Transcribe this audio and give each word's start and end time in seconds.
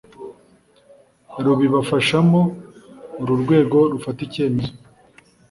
rubibafashamo 1.43 2.41
uru 3.21 3.33
rwego 3.41 3.77
rufata 3.91 4.19
icyemezo 4.27 4.71